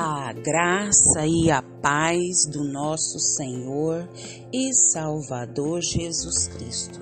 A 0.00 0.32
graça 0.32 1.26
e 1.26 1.50
a 1.50 1.60
paz 1.60 2.46
do 2.46 2.62
nosso 2.62 3.18
Senhor 3.18 4.08
e 4.52 4.72
Salvador 4.72 5.80
Jesus 5.82 6.46
Cristo. 6.46 7.00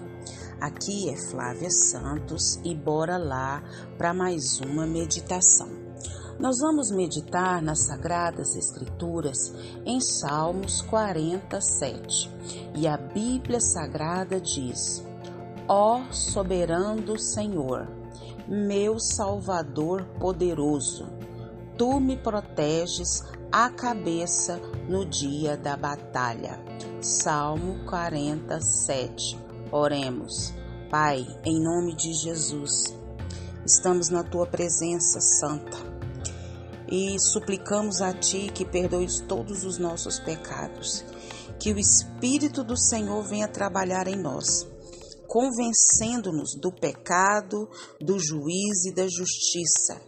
Aqui 0.58 1.10
é 1.10 1.16
Flávia 1.28 1.68
Santos 1.68 2.58
e 2.64 2.74
bora 2.74 3.18
lá 3.18 3.62
para 3.98 4.14
mais 4.14 4.60
uma 4.60 4.86
meditação. 4.86 5.68
Nós 6.40 6.58
vamos 6.58 6.90
meditar 6.90 7.60
nas 7.60 7.84
Sagradas 7.84 8.56
Escrituras 8.56 9.52
em 9.84 10.00
Salmos 10.00 10.80
47 10.80 12.30
e 12.76 12.88
a 12.88 12.96
Bíblia 12.96 13.60
Sagrada 13.60 14.40
diz: 14.40 15.04
Ó 15.68 16.10
soberano 16.10 17.18
Senhor, 17.18 17.86
meu 18.48 18.98
Salvador 18.98 20.02
poderoso 20.18 21.25
tu 21.76 22.00
me 22.00 22.16
proteges 22.16 23.22
a 23.52 23.70
cabeça 23.70 24.58
no 24.88 25.04
dia 25.04 25.56
da 25.56 25.76
batalha. 25.76 26.58
Salmo 27.00 27.84
47. 27.84 29.38
Oremos. 29.70 30.54
Pai, 30.90 31.26
em 31.44 31.62
nome 31.62 31.94
de 31.94 32.12
Jesus, 32.12 32.94
estamos 33.64 34.08
na 34.08 34.22
tua 34.22 34.46
presença 34.46 35.20
santa 35.20 35.76
e 36.90 37.18
suplicamos 37.18 38.00
a 38.00 38.12
ti 38.12 38.50
que 38.54 38.64
perdoes 38.64 39.20
todos 39.20 39.64
os 39.64 39.78
nossos 39.78 40.20
pecados, 40.20 41.04
que 41.58 41.72
o 41.72 41.78
Espírito 41.78 42.62
do 42.62 42.76
Senhor 42.76 43.22
venha 43.24 43.48
trabalhar 43.48 44.06
em 44.06 44.16
nós 44.16 44.66
convencendo-nos 45.26 46.54
do 46.54 46.72
pecado, 46.72 47.68
do 48.00 48.18
juízo 48.18 48.88
e 48.88 48.94
da 48.94 49.06
justiça. 49.06 50.00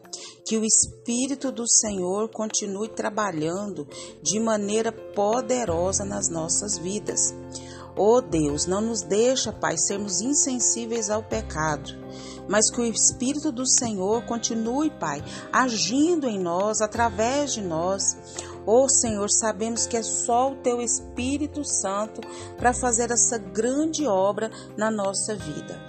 Que 0.49 0.57
o 0.57 0.65
Espírito 0.65 1.53
do 1.53 1.69
Senhor 1.69 2.31
continue 2.31 2.89
trabalhando 2.89 3.87
de 4.23 4.41
maneira 4.41 4.91
poderosa 4.91 6.07
nas 6.07 6.31
nossas 6.31 6.79
vidas. 6.79 7.35
Oh 7.95 8.23
Deus, 8.23 8.65
não 8.65 8.81
nos 8.81 9.03
deixa, 9.03 9.53
Pai, 9.53 9.77
sermos 9.77 10.23
insensíveis 10.23 11.11
ao 11.11 11.23
pecado, 11.23 11.93
mas 12.49 12.71
que 12.71 12.81
o 12.81 12.85
Espírito 12.87 13.53
do 13.53 13.67
Senhor 13.67 14.25
continue, 14.25 14.89
Pai, 14.89 15.23
agindo 15.53 16.27
em 16.27 16.39
nós, 16.39 16.81
através 16.81 17.53
de 17.53 17.61
nós. 17.61 18.17
Oh 18.65 18.89
Senhor, 18.89 19.29
sabemos 19.29 19.87
que 19.87 19.99
é 19.99 20.03
só 20.03 20.53
o 20.53 20.57
Teu 20.63 20.81
Espírito 20.81 21.63
Santo 21.63 22.23
para 22.57 22.73
fazer 22.73 23.11
essa 23.11 23.37
grande 23.37 24.07
obra 24.07 24.51
na 24.79 24.91
nossa 24.91 25.37
vida. 25.37 25.88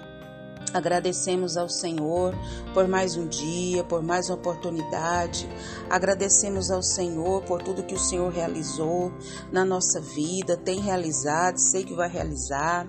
Agradecemos 0.74 1.58
ao 1.58 1.68
Senhor 1.68 2.36
por 2.74 2.88
mais 2.88 3.16
um 3.16 3.28
dia, 3.28 3.84
por 3.84 4.02
mais 4.04 4.30
uma 4.30 4.36
oportunidade. 4.36 5.50
Agradecemos 5.90 6.70
ao 6.70 6.84
Senhor 6.84 7.42
por 7.44 7.62
tudo 7.62 7.84
que 7.84 7.96
o 7.96 8.00
Senhor 8.00 8.32
realizou 8.32 9.12
na 9.52 9.66
nossa 9.66 10.00
vida, 10.00 10.56
tem 10.56 10.80
realizado, 10.80 11.58
sei 11.58 11.84
que 11.84 11.94
vai 11.94 12.10
realizar. 12.10 12.88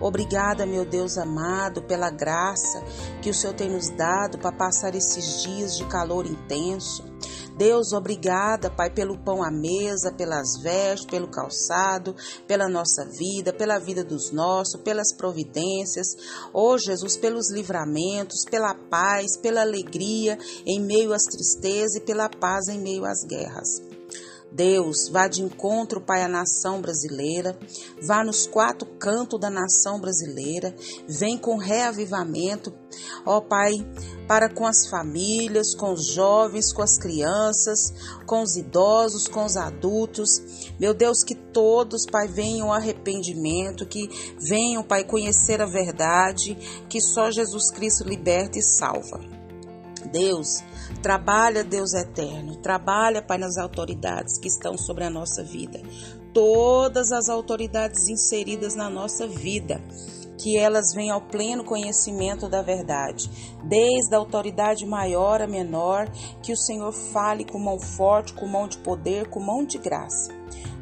Obrigada, 0.00 0.64
meu 0.64 0.84
Deus 0.84 1.18
amado, 1.18 1.82
pela 1.82 2.10
graça 2.10 2.82
que 3.20 3.30
o 3.30 3.34
Senhor 3.34 3.54
tem 3.54 3.68
nos 3.68 3.90
dado 3.90 4.38
para 4.38 4.52
passar 4.52 4.94
esses 4.94 5.42
dias 5.42 5.76
de 5.76 5.84
calor 5.86 6.24
intenso. 6.24 7.07
Deus, 7.58 7.92
obrigada, 7.92 8.70
Pai, 8.70 8.88
pelo 8.88 9.18
pão 9.18 9.42
à 9.42 9.50
mesa, 9.50 10.14
pelas 10.16 10.62
vestes, 10.62 11.10
pelo 11.10 11.26
calçado, 11.28 12.14
pela 12.46 12.68
nossa 12.68 13.04
vida, 13.04 13.52
pela 13.52 13.80
vida 13.80 14.04
dos 14.04 14.30
nossos, 14.30 14.80
pelas 14.80 15.12
providências. 15.12 16.06
Oh, 16.52 16.78
Jesus, 16.78 17.16
pelos 17.16 17.50
livramentos, 17.52 18.44
pela 18.48 18.74
paz, 18.74 19.36
pela 19.36 19.62
alegria 19.62 20.38
em 20.64 20.80
meio 20.80 21.12
às 21.12 21.24
tristezas 21.24 21.96
e 21.96 22.00
pela 22.00 22.28
paz 22.28 22.68
em 22.68 22.78
meio 22.78 23.04
às 23.04 23.24
guerras. 23.24 23.87
Deus, 24.50 25.08
vá 25.08 25.28
de 25.28 25.42
encontro, 25.42 26.00
Pai, 26.00 26.22
à 26.22 26.28
nação 26.28 26.80
brasileira, 26.80 27.58
vá 28.02 28.24
nos 28.24 28.46
quatro 28.46 28.86
cantos 28.98 29.38
da 29.38 29.50
nação 29.50 30.00
brasileira, 30.00 30.74
vem 31.06 31.36
com 31.36 31.58
reavivamento, 31.58 32.72
ó 33.26 33.40
Pai, 33.40 33.72
para 34.26 34.48
com 34.48 34.66
as 34.66 34.88
famílias, 34.88 35.74
com 35.74 35.92
os 35.92 36.06
jovens, 36.06 36.72
com 36.72 36.82
as 36.82 36.98
crianças, 36.98 37.92
com 38.26 38.42
os 38.42 38.56
idosos, 38.56 39.28
com 39.28 39.44
os 39.44 39.56
adultos. 39.56 40.72
Meu 40.80 40.94
Deus, 40.94 41.22
que 41.22 41.34
todos, 41.34 42.06
Pai, 42.06 42.26
venham 42.26 42.72
arrependimento, 42.72 43.86
que 43.86 44.08
venham, 44.40 44.82
Pai, 44.82 45.04
conhecer 45.04 45.60
a 45.60 45.66
verdade, 45.66 46.56
que 46.88 47.00
só 47.00 47.30
Jesus 47.30 47.70
Cristo 47.70 48.04
liberta 48.04 48.58
e 48.58 48.62
salva. 48.62 49.37
Deus, 50.06 50.62
Trabalha, 51.02 51.62
Deus 51.62 51.94
eterno, 51.94 52.56
trabalha, 52.56 53.22
Pai, 53.22 53.38
nas 53.38 53.56
autoridades 53.56 54.36
que 54.38 54.48
estão 54.48 54.76
sobre 54.76 55.04
a 55.04 55.10
nossa 55.10 55.44
vida. 55.44 55.80
Todas 56.32 57.12
as 57.12 57.28
autoridades 57.28 58.08
inseridas 58.08 58.74
na 58.74 58.90
nossa 58.90 59.26
vida, 59.26 59.80
que 60.38 60.56
elas 60.56 60.92
venham 60.92 61.14
ao 61.14 61.20
pleno 61.20 61.64
conhecimento 61.64 62.48
da 62.48 62.62
verdade, 62.62 63.30
desde 63.64 64.14
a 64.14 64.18
autoridade 64.18 64.84
maior 64.84 65.40
a 65.40 65.46
menor, 65.46 66.10
que 66.42 66.52
o 66.52 66.56
Senhor 66.56 66.92
fale 66.92 67.44
com 67.44 67.58
mão 67.58 67.78
forte, 67.78 68.34
com 68.34 68.46
mão 68.46 68.66
de 68.66 68.78
poder, 68.78 69.28
com 69.28 69.40
mão 69.40 69.64
de 69.64 69.78
graça. 69.78 70.32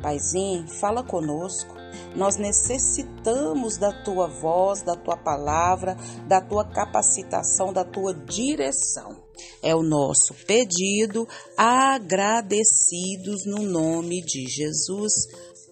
Paizinho, 0.01 0.67
fala 0.67 1.03
conosco. 1.03 1.76
Nós 2.15 2.37
necessitamos 2.37 3.77
da 3.77 3.93
tua 4.03 4.27
voz, 4.27 4.83
da 4.83 4.95
tua 4.95 5.17
palavra, 5.17 5.97
da 6.27 6.41
tua 6.41 6.65
capacitação, 6.65 7.73
da 7.73 7.85
tua 7.85 8.15
direção. 8.15 9.17
É 9.63 9.75
o 9.75 9.83
nosso 9.83 10.35
pedido, 10.47 11.27
agradecidos 11.57 13.45
no 13.45 13.63
nome 13.63 14.23
de 14.23 14.47
Jesus. 14.49 15.13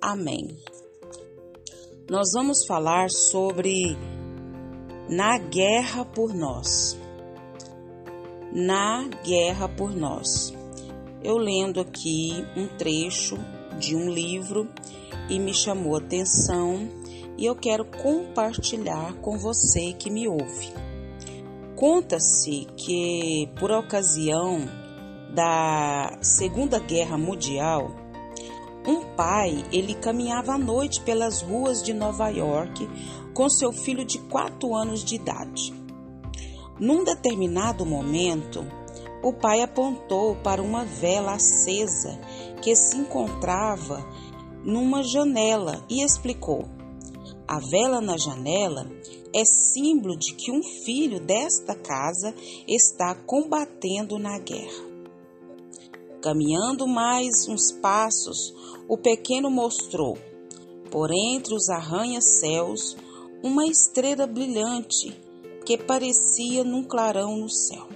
Amém. 0.01 0.57
Nós 2.11 2.33
vamos 2.35 2.67
falar 2.67 3.09
sobre 3.11 3.97
na 5.09 5.39
guerra 5.39 6.05
por 6.05 6.35
nós. 6.35 6.99
Na 8.53 9.09
guerra 9.25 9.69
por 9.69 9.95
nós. 9.95 10.53
Eu 11.23 11.39
lendo 11.39 11.81
aqui 11.81 12.45
um 12.55 12.69
trecho 12.77 13.39
de 13.79 13.97
um 13.97 14.11
livro 14.11 14.69
e 15.29 15.39
me 15.39 15.55
chamou 15.55 15.97
atenção 15.97 16.89
e 17.37 17.45
eu 17.47 17.57
quero 17.57 17.85
compartilhar 17.85 19.15
com 19.15 19.39
você 19.39 19.93
que 19.93 20.11
me 20.11 20.29
ouve. 20.29 20.73
Conta-se 21.75 22.67
que, 22.77 23.51
por 23.59 23.71
ocasião 23.71 24.61
da 25.35 26.17
Segunda 26.23 26.79
Guerra 26.79 27.19
Mundial, 27.19 27.91
um 28.87 29.03
pai 29.17 29.65
ele 29.73 29.95
caminhava 29.95 30.55
à 30.55 30.59
noite 30.59 31.01
pelas 31.01 31.43
ruas 31.43 31.83
de 31.83 31.93
Nova 31.93 32.29
York 32.29 32.89
com 33.33 33.49
seu 33.49 33.73
filho 33.73 34.05
de 34.05 34.19
quatro 34.19 34.75
anos 34.75 35.03
de 35.03 35.17
idade. 35.17 35.75
Num 36.79 37.03
determinado 37.03 37.85
momento, 37.85 38.65
o 39.23 39.33
pai 39.33 39.63
apontou 39.63 40.37
para 40.37 40.63
uma 40.63 40.85
vela 40.85 41.35
acesa 41.35 42.19
que 42.61 42.75
se 42.77 42.97
encontrava 42.97 44.05
numa 44.65 45.03
janela 45.03 45.85
e 45.89 46.03
explicou: 46.03 46.65
A 47.47 47.59
vela 47.61 48.01
na 48.01 48.17
janela 48.17 48.91
é 49.33 49.45
símbolo 49.45 50.17
de 50.17 50.35
que 50.35 50.51
um 50.51 50.63
filho 50.63 51.21
desta 51.21 51.75
casa 51.75 52.35
está 52.67 53.15
combatendo 53.15 54.19
na 54.19 54.39
guerra. 54.39 54.95
Caminhando 56.23 56.87
mais 56.87 57.47
uns 57.49 57.71
passos, 57.71 58.55
o 58.89 58.97
pequeno 58.97 59.51
mostrou, 59.51 60.17
por 60.91 61.11
entre 61.13 61.55
os 61.55 61.69
arranha-céus, 61.69 62.97
uma 63.43 63.67
estrela 63.67 64.27
brilhante 64.27 65.21
que 65.67 65.77
parecia 65.77 66.65
num 66.65 66.83
clarão 66.83 67.37
no 67.37 67.51
céu. 67.51 67.89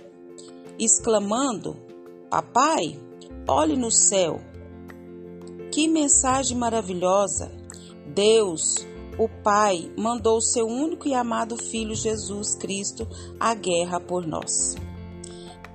Exclamando: 0.79 1.76
Papai, 2.29 2.99
olhe 3.49 3.76
no 3.76 3.91
céu! 3.91 4.41
Que 5.79 5.87
mensagem 5.87 6.59
maravilhosa! 6.59 7.53
Deus, 8.13 8.85
o 9.17 9.29
Pai 9.29 9.89
mandou 9.97 10.41
seu 10.41 10.67
único 10.67 11.07
e 11.07 11.15
amado 11.15 11.57
Filho 11.57 11.95
Jesus 11.95 12.57
Cristo 12.57 13.07
à 13.39 13.55
guerra 13.55 14.01
por 14.01 14.27
nós. 14.27 14.75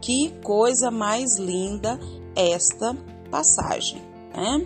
Que 0.02 0.30
coisa 0.44 0.92
mais 0.92 1.40
linda 1.40 1.98
esta 2.36 2.94
passagem, 3.32 4.02
né? 4.36 4.66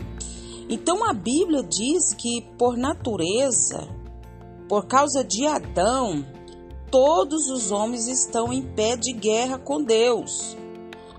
Então 0.68 1.08
a 1.08 1.14
Bíblia 1.14 1.62
diz 1.62 2.16
que 2.16 2.42
por 2.58 2.76
natureza, 2.76 3.88
por 4.68 4.88
causa 4.88 5.24
de 5.24 5.46
Adão, 5.46 6.26
todos 6.90 7.48
os 7.52 7.70
homens 7.70 8.08
estão 8.08 8.52
em 8.52 8.64
pé 8.64 8.98
de 8.98 9.14
guerra 9.14 9.60
com 9.60 9.84
Deus. 9.84 10.57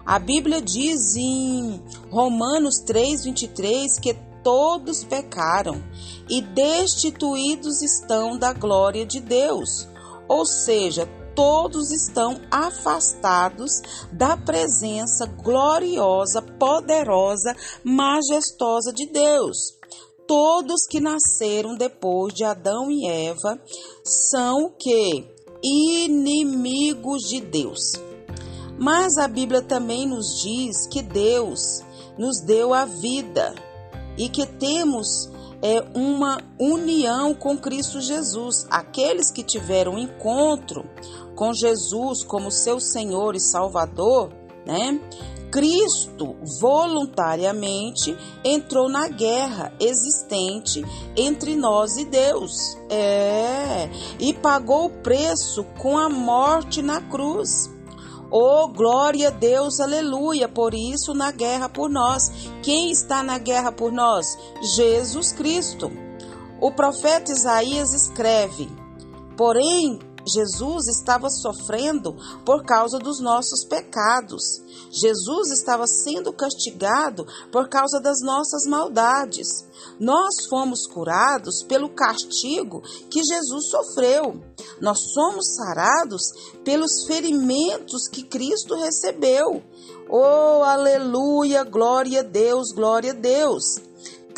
A 0.09 0.19
Bíblia 0.19 0.63
diz 0.63 1.17
em 1.17 1.83
Romanos 2.11 2.79
3:23 2.79 4.01
que 4.01 4.15
todos 4.43 5.05
pecaram 5.05 5.85
e 6.31 6.41
destituídos 6.41 7.83
estão 7.83 8.39
da 8.39 8.55
glória 8.55 9.05
de 9.05 9.21
Deus. 9.21 9.87
Ou 10.27 10.47
seja, 10.47 11.07
todos 11.35 11.91
estão 11.91 12.41
afastados 12.51 13.83
da 14.11 14.35
presença 14.35 15.27
gloriosa, 15.27 16.41
poderosa, 16.41 17.55
majestosa 17.85 18.95
de 18.95 19.05
Deus. 19.13 19.59
Todos 20.27 20.87
que 20.89 21.01
nasceram 21.01 21.77
depois 21.77 22.33
de 22.33 22.45
Adão 22.45 22.91
e 22.91 23.07
Eva 23.07 23.61
são 24.03 24.71
que? 24.71 25.29
Inimigos 25.63 27.29
de 27.29 27.43
Deus. 27.43 28.08
Mas 28.79 29.19
a 29.19 29.27
Bíblia 29.27 29.61
também 29.61 30.07
nos 30.07 30.41
diz 30.41 30.87
que 30.87 31.03
Deus 31.03 31.83
nos 32.17 32.41
deu 32.41 32.73
a 32.73 32.85
vida 32.85 33.55
e 34.17 34.29
que 34.29 34.47
temos 34.47 35.31
é 35.61 35.85
uma 35.95 36.41
união 36.59 37.35
com 37.35 37.57
Cristo 37.57 38.01
Jesus. 38.01 38.67
Aqueles 38.71 39.31
que 39.31 39.43
tiveram 39.43 39.99
encontro 39.99 40.85
com 41.35 41.53
Jesus 41.53 42.23
como 42.23 42.51
seu 42.51 42.81
Senhor 42.81 43.35
e 43.35 43.41
Salvador, 43.41 44.33
né? 44.65 45.01
Cristo 45.51 46.37
voluntariamente 46.61 48.15
entrou 48.45 48.89
na 48.89 49.09
guerra 49.09 49.73
existente 49.81 50.85
entre 51.17 51.57
nós 51.57 51.97
e 51.97 52.05
Deus. 52.05 52.77
É, 52.91 53.89
e 54.21 54.35
pagou 54.35 54.87
o 54.87 54.91
preço 54.91 55.65
com 55.79 55.97
a 55.97 56.09
morte 56.09 56.83
na 56.83 57.01
cruz. 57.01 57.71
Oh, 58.31 58.69
glória 58.69 59.29
a 59.29 59.31
Deus, 59.31 59.81
aleluia. 59.81 60.49
Por 60.49 60.75
isso, 60.75 61.15
na 61.15 61.31
guerra 61.31 61.69
por 61.69 61.89
nós. 61.89 62.31
Quem 62.63 62.91
está 62.91 63.23
na 63.23 63.39
guerra 63.39 63.73
por 63.73 63.91
nós? 63.91 64.39
Jesus 64.77 65.33
Cristo. 65.33 65.91
O 66.61 66.71
profeta 66.71 67.33
Isaías 67.33 67.95
escreve: 67.95 68.69
Porém, 69.37 69.99
Jesus 70.29 70.87
estava 70.89 71.29
sofrendo 71.31 72.15
por 72.45 72.65
causa 72.65 72.99
dos 72.99 73.21
nossos 73.21 73.65
pecados. 73.65 74.63
Jesus 74.91 75.51
estava 75.51 75.87
sendo 75.87 76.33
castigado 76.33 77.27
por 77.51 77.69
causa 77.69 78.01
das 78.01 78.21
nossas 78.23 78.65
maldades. 78.67 79.67
Nós 79.99 80.47
fomos 80.49 80.87
curados 80.87 81.63
pelo 81.63 81.89
castigo 81.89 82.83
que 83.11 83.23
Jesus 83.23 83.69
sofreu. 83.71 84.41
Nós 84.81 85.13
somos 85.13 85.55
sarados 85.57 86.23
pelos 86.65 87.07
ferimentos 87.07 88.09
que 88.09 88.23
Cristo 88.23 88.75
recebeu. 88.75 89.63
Oh, 90.09 90.63
aleluia, 90.63 91.65
glória 91.65 92.21
a 92.21 92.23
Deus, 92.23 92.73
glória 92.73 93.13
a 93.13 93.15
Deus. 93.15 93.88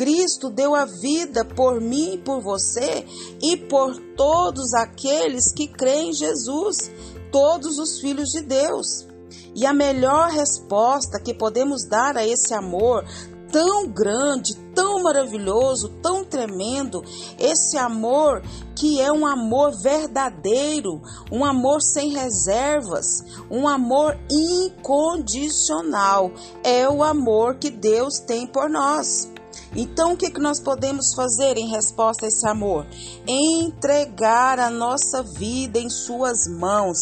Cristo 0.01 0.49
deu 0.49 0.75
a 0.75 0.87
vida 0.87 1.45
por 1.45 1.79
mim 1.79 2.19
por 2.25 2.41
você 2.41 3.05
e 3.43 3.55
por 3.55 3.95
todos 4.17 4.73
aqueles 4.73 5.53
que 5.53 5.67
creem 5.67 6.09
em 6.09 6.13
Jesus, 6.15 6.91
todos 7.31 7.79
os 7.79 8.01
filhos 8.01 8.31
de 8.31 8.41
Deus. 8.41 9.07
E 9.55 9.67
a 9.67 9.75
melhor 9.75 10.31
resposta 10.31 11.21
que 11.21 11.35
podemos 11.35 11.85
dar 11.85 12.17
a 12.17 12.27
esse 12.27 12.55
amor 12.55 13.05
tão 13.53 13.89
grande, 13.89 14.57
tão 14.75 15.03
maravilhoso, 15.03 15.91
tão 16.01 16.25
tremendo, 16.25 17.05
esse 17.39 17.77
amor 17.77 18.43
que 18.75 19.03
é 19.03 19.13
um 19.13 19.27
amor 19.27 19.71
verdadeiro, 19.83 21.03
um 21.31 21.45
amor 21.45 21.83
sem 21.83 22.15
reservas, 22.15 23.23
um 23.51 23.69
amor 23.69 24.19
incondicional, 24.31 26.33
é 26.65 26.89
o 26.89 27.05
amor 27.05 27.57
que 27.57 27.69
Deus 27.69 28.19
tem 28.19 28.47
por 28.47 28.71
nós. 28.71 29.31
Então, 29.75 30.13
o 30.13 30.17
que, 30.17 30.31
que 30.31 30.41
nós 30.41 30.59
podemos 30.59 31.15
fazer 31.15 31.57
em 31.57 31.69
resposta 31.69 32.27
a 32.27 32.29
esse 32.29 32.47
amor? 32.49 32.87
Entregar 33.27 34.59
a 34.59 34.69
nossa 34.69 35.23
vida 35.23 35.79
em 35.79 35.89
Suas 35.89 36.49
mãos, 36.49 36.99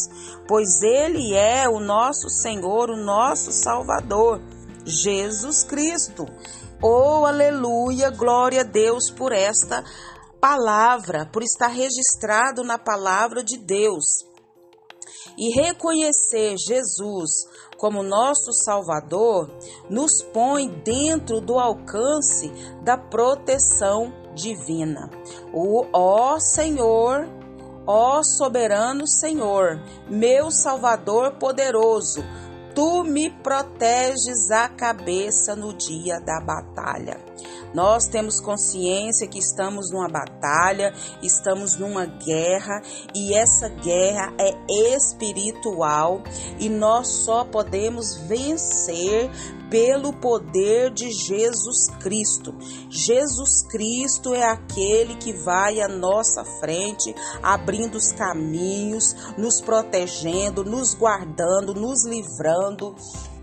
pois 0.46 0.82
Ele 0.82 1.34
é 1.34 1.68
o 1.68 1.80
nosso 1.80 2.28
Senhor, 2.28 2.90
o 2.90 2.96
nosso 2.96 3.52
Salvador, 3.52 4.42
Jesus 4.84 5.64
Cristo. 5.64 6.26
Oh, 6.82 7.24
aleluia, 7.24 8.10
glória 8.10 8.60
a 8.60 8.64
Deus 8.64 9.10
por 9.10 9.32
esta 9.32 9.82
palavra, 10.38 11.26
por 11.26 11.42
estar 11.42 11.68
registrado 11.68 12.62
na 12.62 12.78
palavra 12.78 13.42
de 13.42 13.56
Deus. 13.56 14.04
E 15.36 15.54
reconhecer 15.54 16.56
Jesus 16.58 17.30
como 17.78 18.02
nosso 18.02 18.52
Salvador 18.52 19.48
nos 19.88 20.20
põe 20.20 20.68
dentro 20.68 21.40
do 21.40 21.58
alcance 21.58 22.52
da 22.82 22.98
proteção 22.98 24.12
divina. 24.34 25.08
O 25.52 25.86
ó 25.92 26.38
Senhor, 26.38 27.26
ó 27.86 28.20
soberano 28.22 29.06
Senhor, 29.08 29.80
meu 30.08 30.50
Salvador 30.50 31.36
poderoso, 31.38 32.22
tu 32.74 33.04
me 33.04 33.30
proteges 33.30 34.50
a 34.50 34.68
cabeça 34.68 35.56
no 35.56 35.72
dia 35.72 36.20
da 36.20 36.40
batalha. 36.40 37.20
Nós 37.74 38.06
temos 38.06 38.40
consciência 38.40 39.28
que 39.28 39.38
estamos 39.38 39.90
numa 39.90 40.08
batalha, 40.08 40.92
estamos 41.22 41.76
numa 41.76 42.06
guerra 42.06 42.80
e 43.14 43.34
essa 43.34 43.68
guerra 43.68 44.32
é 44.38 44.94
espiritual 44.96 46.22
e 46.58 46.68
nós 46.68 47.08
só 47.08 47.44
podemos 47.44 48.16
vencer 48.26 49.30
pelo 49.70 50.12
poder 50.14 50.90
de 50.90 51.10
Jesus 51.10 51.88
Cristo. 52.00 52.54
Jesus 52.88 53.62
Cristo 53.68 54.34
é 54.34 54.44
aquele 54.44 55.16
que 55.16 55.32
vai 55.32 55.80
à 55.80 55.88
nossa 55.88 56.44
frente, 56.44 57.14
abrindo 57.42 57.96
os 57.96 58.12
caminhos, 58.12 59.14
nos 59.36 59.60
protegendo, 59.60 60.64
nos 60.64 60.94
guardando, 60.94 61.74
nos 61.74 62.06
livrando, 62.06 62.94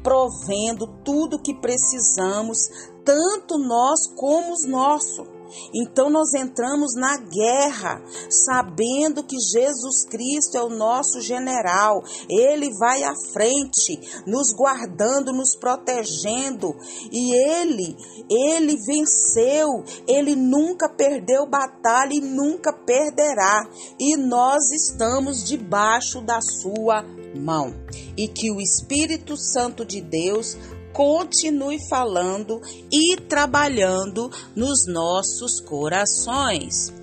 provendo 0.06 0.86
tudo 1.04 1.42
que 1.42 1.60
precisamos, 1.60 2.60
tanto 3.04 3.58
nós 3.58 4.08
como 4.16 4.54
os 4.54 4.64
nossos. 4.64 5.28
Então 5.74 6.10
nós 6.10 6.34
entramos 6.34 6.96
na 6.96 7.18
guerra, 7.18 8.04
sabendo 8.30 9.24
que 9.24 9.36
Jesus 9.40 10.06
Cristo 10.08 10.58
é 10.58 10.64
o 10.64 10.70
nosso 10.70 11.22
general. 11.22 12.04
Ele 12.30 12.70
vai 12.78 13.04
à 13.04 13.14
frente, 13.34 14.00
nos 14.28 14.54
guardando, 14.54 15.34
nos 15.34 15.56
protegendo, 15.56 16.76
e 17.12 17.34
ele, 17.34 17.96
ele 18.30 18.78
venceu. 18.86 19.84
Ele 20.08 20.36
nunca 20.36 20.88
perdeu 20.88 21.48
batalha 21.48 22.14
e 22.14 22.22
nunca 22.22 22.72
perderá. 22.72 23.68
E 24.00 24.16
nós 24.18 24.72
estamos 24.72 25.44
debaixo 25.48 26.22
da 26.22 26.40
sua 26.42 27.04
mão. 27.36 27.74
E 28.18 28.28
que 28.28 28.52
o 28.52 28.62
Espírito 28.62 29.38
Santo 29.38 29.86
de 29.86 30.02
Deus 30.02 30.58
continue 30.94 31.78
falando 31.90 32.62
e 32.92 33.18
trabalhando 33.18 34.32
nos 34.56 34.88
nossos 34.88 35.60
corações. 35.60 36.94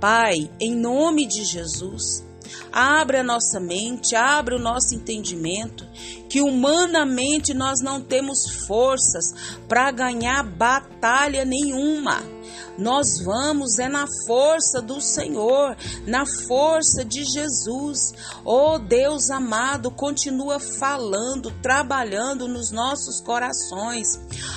Pai, 0.00 0.50
em 0.58 0.74
nome 0.74 1.26
de 1.26 1.44
Jesus, 1.44 2.24
abre 2.72 3.18
a 3.18 3.22
nossa 3.22 3.60
mente, 3.60 4.16
abre 4.16 4.54
o 4.54 4.58
nosso 4.58 4.94
entendimento, 4.94 5.86
que 6.28 6.40
humanamente 6.40 7.52
nós 7.52 7.80
não 7.82 8.00
temos 8.00 8.66
forças 8.66 9.58
para 9.68 9.90
ganhar 9.90 10.42
batalha 10.42 11.44
nenhuma 11.44 12.22
nós 12.82 13.22
vamos 13.24 13.78
é 13.78 13.88
na 13.88 14.06
força 14.26 14.82
do 14.82 15.00
Senhor, 15.00 15.76
na 16.04 16.24
força 16.48 17.04
de 17.04 17.24
Jesus. 17.24 18.12
Oh 18.44 18.76
Deus 18.78 19.30
amado, 19.30 19.90
continua 19.90 20.58
falando, 20.58 21.52
trabalhando 21.62 22.48
nos 22.48 22.72
nossos 22.72 23.20
corações. 23.20 24.08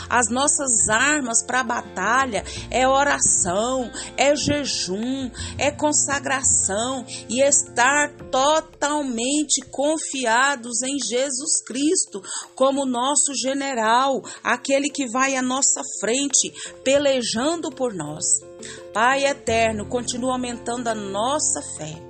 As 0.10 0.30
nossas 0.30 0.90
armas 0.90 1.44
para 1.46 1.60
a 1.60 1.64
batalha 1.64 2.44
é 2.72 2.88
oração, 2.88 3.92
é 4.18 4.36
jejum, 4.36 5.30
é 5.58 5.70
consagração 5.70 7.06
e 7.30 7.42
estar 7.42 8.12
totalmente 8.32 9.62
confiados 9.70 10.82
em 10.82 10.98
Jesus 10.98 11.64
Cristo 11.64 12.24
como 12.56 12.86
nosso 12.86 13.36
general, 13.36 14.24
aquele 14.44 14.90
que 14.90 15.08
vai 15.12 15.36
à 15.36 15.42
nossa 15.42 15.82
frente, 16.00 16.52
pelejando 16.84 17.70
por 17.70 17.94
nós. 17.94 18.15
ediyoruz. 18.16 18.55
Pai 18.94 19.26
eterno, 19.26 19.86
continua 19.86 20.34
aumentando 20.34 20.88
a 20.88 20.96
nossa 20.96 21.62
fé. 21.62 22.02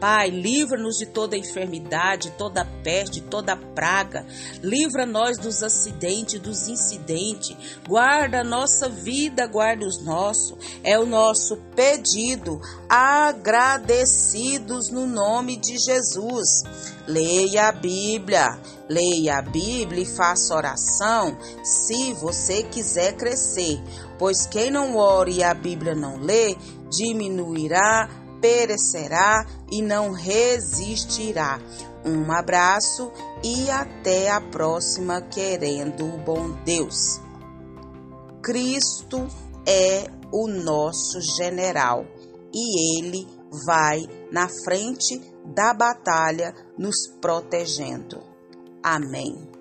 Pai, 0.00 0.30
livra-nos 0.30 0.96
de 0.96 1.04
toda 1.04 1.36
enfermidade, 1.36 2.32
toda 2.38 2.64
peste, 2.82 3.20
toda 3.20 3.54
praga. 3.54 4.24
Livra-nós 4.62 5.36
dos 5.36 5.62
acidentes, 5.62 6.40
dos 6.40 6.68
incidentes. 6.68 7.54
Guarda 7.86 8.40
a 8.40 8.44
nossa 8.44 8.88
vida, 8.88 9.46
guarda 9.46 9.86
os 9.86 10.02
nossos. 10.02 10.56
É 10.82 10.98
o 10.98 11.04
nosso 11.04 11.58
pedido, 11.76 12.58
agradecidos 12.88 14.88
no 14.88 15.06
nome 15.06 15.58
de 15.58 15.76
Jesus. 15.76 16.62
Leia 17.06 17.68
a 17.68 17.72
Bíblia, 17.72 18.58
leia 18.88 19.38
a 19.38 19.42
Bíblia 19.42 20.02
e 20.02 20.06
faça 20.06 20.54
oração 20.54 21.36
se 21.62 22.14
você 22.14 22.62
quiser 22.62 23.16
crescer, 23.16 23.82
pois 24.18 24.46
quem 24.46 24.70
não 24.70 24.96
ore 24.96 25.38
e 25.38 25.42
a 25.42 25.52
Bíblia 25.52 25.94
não 26.00 26.16
lê, 26.16 26.56
diminuirá 26.88 28.08
perecerá 28.40 29.46
e 29.70 29.82
não 29.82 30.12
resistirá. 30.12 31.60
Um 32.04 32.32
abraço 32.32 33.12
e 33.44 33.70
até 33.70 34.30
a 34.30 34.40
próxima, 34.40 35.20
querendo 35.20 36.06
o 36.06 36.18
bom 36.18 36.50
Deus. 36.64 37.20
Cristo 38.42 39.28
é 39.66 40.06
o 40.32 40.48
nosso 40.48 41.20
general 41.36 42.06
e 42.52 42.98
ele 42.98 43.26
vai 43.66 44.00
na 44.32 44.48
frente 44.64 45.20
da 45.44 45.74
batalha 45.74 46.54
nos 46.78 47.06
protegendo. 47.20 48.22
Amém. 48.82 49.59